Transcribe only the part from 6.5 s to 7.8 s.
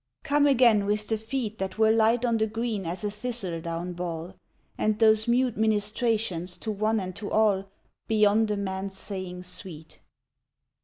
to one and to all